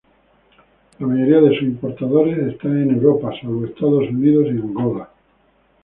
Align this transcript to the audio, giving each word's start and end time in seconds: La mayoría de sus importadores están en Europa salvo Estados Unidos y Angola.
La 0.97 1.05
mayoría 1.05 1.41
de 1.41 1.49
sus 1.55 1.61
importadores 1.67 2.35
están 2.51 2.75
en 2.81 2.89
Europa 2.89 3.29
salvo 3.39 3.65
Estados 3.67 4.09
Unidos 4.09 4.47
y 4.47 4.57
Angola. 4.57 5.11